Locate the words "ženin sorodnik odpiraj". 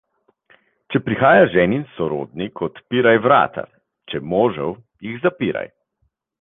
1.55-3.13